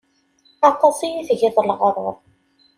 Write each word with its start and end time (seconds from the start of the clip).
Aṭas 0.69 0.97
i 1.05 1.07
yi-tgiḍ 1.09 1.55
leɣruṛ. 1.67 2.15